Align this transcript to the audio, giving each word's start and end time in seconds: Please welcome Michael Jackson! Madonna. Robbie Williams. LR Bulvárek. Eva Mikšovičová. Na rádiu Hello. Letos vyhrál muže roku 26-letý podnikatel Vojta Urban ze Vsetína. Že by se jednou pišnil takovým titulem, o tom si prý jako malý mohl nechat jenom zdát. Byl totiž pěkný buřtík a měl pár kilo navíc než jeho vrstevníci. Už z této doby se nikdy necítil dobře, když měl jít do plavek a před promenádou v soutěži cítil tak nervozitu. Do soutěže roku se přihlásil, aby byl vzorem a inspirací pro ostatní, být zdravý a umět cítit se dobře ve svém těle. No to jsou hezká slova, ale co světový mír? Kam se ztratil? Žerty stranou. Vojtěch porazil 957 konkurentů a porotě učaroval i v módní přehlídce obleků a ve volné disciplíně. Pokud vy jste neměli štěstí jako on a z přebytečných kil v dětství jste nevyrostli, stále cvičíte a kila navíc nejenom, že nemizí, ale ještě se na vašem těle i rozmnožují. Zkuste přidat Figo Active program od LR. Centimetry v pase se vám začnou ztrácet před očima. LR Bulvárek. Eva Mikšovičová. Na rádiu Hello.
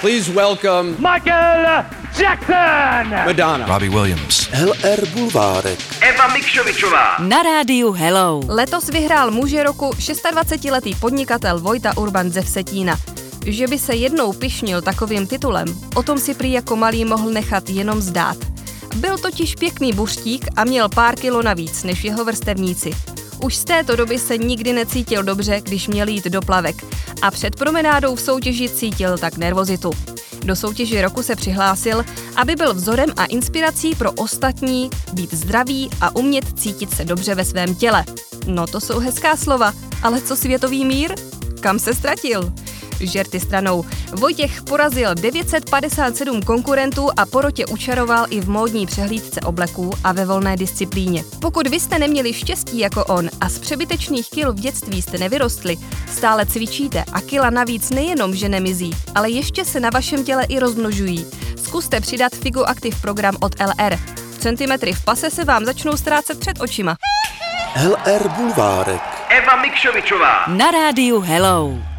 Please 0.00 0.32
welcome 0.32 0.96
Michael 0.98 1.84
Jackson! 2.18 3.10
Madonna. 3.26 3.66
Robbie 3.66 3.88
Williams. 3.88 4.48
LR 4.48 5.06
Bulvárek. 5.08 5.78
Eva 6.00 6.28
Mikšovičová. 6.32 7.18
Na 7.18 7.42
rádiu 7.42 7.92
Hello. 7.92 8.40
Letos 8.48 8.88
vyhrál 8.88 9.30
muže 9.30 9.62
roku 9.62 9.90
26-letý 9.90 10.94
podnikatel 10.94 11.60
Vojta 11.60 11.96
Urban 11.96 12.30
ze 12.30 12.42
Vsetína. 12.42 12.96
Že 13.46 13.66
by 13.66 13.78
se 13.78 13.94
jednou 13.94 14.32
pišnil 14.32 14.82
takovým 14.82 15.26
titulem, 15.26 15.68
o 15.94 16.02
tom 16.02 16.18
si 16.18 16.34
prý 16.34 16.52
jako 16.52 16.76
malý 16.76 17.04
mohl 17.04 17.30
nechat 17.30 17.70
jenom 17.70 18.00
zdát. 18.00 18.36
Byl 18.96 19.18
totiž 19.18 19.54
pěkný 19.54 19.92
buřtík 19.92 20.48
a 20.56 20.64
měl 20.64 20.88
pár 20.88 21.16
kilo 21.16 21.42
navíc 21.42 21.84
než 21.84 22.04
jeho 22.04 22.24
vrstevníci. 22.24 22.90
Už 23.44 23.56
z 23.56 23.64
této 23.64 23.96
doby 23.96 24.18
se 24.18 24.38
nikdy 24.38 24.72
necítil 24.72 25.22
dobře, 25.22 25.60
když 25.60 25.88
měl 25.88 26.08
jít 26.08 26.24
do 26.24 26.40
plavek 26.40 26.84
a 27.22 27.30
před 27.30 27.56
promenádou 27.56 28.14
v 28.14 28.20
soutěži 28.20 28.68
cítil 28.68 29.18
tak 29.18 29.36
nervozitu. 29.36 29.90
Do 30.44 30.56
soutěže 30.56 31.02
roku 31.02 31.22
se 31.22 31.36
přihlásil, 31.36 32.04
aby 32.36 32.56
byl 32.56 32.74
vzorem 32.74 33.08
a 33.16 33.24
inspirací 33.24 33.94
pro 33.94 34.12
ostatní, 34.12 34.90
být 35.12 35.34
zdravý 35.34 35.90
a 36.00 36.16
umět 36.16 36.58
cítit 36.58 36.90
se 36.90 37.04
dobře 37.04 37.34
ve 37.34 37.44
svém 37.44 37.74
těle. 37.74 38.04
No 38.46 38.66
to 38.66 38.80
jsou 38.80 38.98
hezká 38.98 39.36
slova, 39.36 39.72
ale 40.02 40.20
co 40.20 40.36
světový 40.36 40.84
mír? 40.84 41.14
Kam 41.60 41.78
se 41.78 41.94
ztratil? 41.94 42.52
Žerty 43.00 43.40
stranou. 43.40 43.84
Vojtěch 44.12 44.62
porazil 44.62 45.14
957 45.14 46.42
konkurentů 46.42 47.08
a 47.16 47.26
porotě 47.26 47.66
učaroval 47.66 48.26
i 48.30 48.40
v 48.40 48.50
módní 48.50 48.86
přehlídce 48.86 49.40
obleků 49.40 49.90
a 50.04 50.12
ve 50.12 50.24
volné 50.24 50.56
disciplíně. 50.56 51.24
Pokud 51.40 51.66
vy 51.66 51.80
jste 51.80 51.98
neměli 51.98 52.32
štěstí 52.32 52.78
jako 52.78 53.04
on 53.04 53.28
a 53.40 53.48
z 53.48 53.58
přebytečných 53.58 54.30
kil 54.30 54.52
v 54.52 54.60
dětství 54.60 55.02
jste 55.02 55.18
nevyrostli, 55.18 55.76
stále 56.12 56.46
cvičíte 56.46 57.04
a 57.12 57.20
kila 57.20 57.50
navíc 57.50 57.90
nejenom, 57.90 58.34
že 58.34 58.48
nemizí, 58.48 58.90
ale 59.14 59.30
ještě 59.30 59.64
se 59.64 59.80
na 59.80 59.90
vašem 59.90 60.24
těle 60.24 60.44
i 60.44 60.58
rozmnožují. 60.58 61.26
Zkuste 61.64 62.00
přidat 62.00 62.32
Figo 62.32 62.64
Active 62.64 62.96
program 63.02 63.36
od 63.40 63.52
LR. 63.60 63.98
Centimetry 64.38 64.92
v 64.92 65.04
pase 65.04 65.30
se 65.30 65.44
vám 65.44 65.64
začnou 65.64 65.96
ztrácet 65.96 66.40
před 66.40 66.60
očima. 66.60 66.96
LR 67.84 68.28
Bulvárek. 68.28 69.02
Eva 69.28 69.62
Mikšovičová. 69.62 70.46
Na 70.46 70.70
rádiu 70.70 71.20
Hello. 71.20 71.89